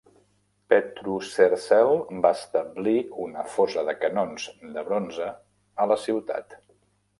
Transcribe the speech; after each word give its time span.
Petru 0.73 1.17
Cercel 1.31 1.91
va 2.23 2.31
establir 2.37 2.95
una 3.27 3.45
fosa 3.57 3.85
de 3.91 3.95
canons 4.07 4.49
de 4.79 4.87
bronze 4.91 5.31
a 5.85 5.89
la 5.95 6.03
ciutat. 6.09 6.61